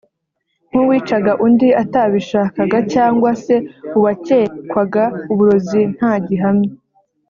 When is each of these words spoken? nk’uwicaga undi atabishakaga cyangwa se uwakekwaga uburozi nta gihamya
nk’uwicaga 0.69 1.31
undi 1.45 1.69
atabishakaga 1.83 2.77
cyangwa 2.93 3.29
se 3.43 3.55
uwakekwaga 3.97 5.03
uburozi 5.31 5.81
nta 5.95 6.13
gihamya 6.27 6.71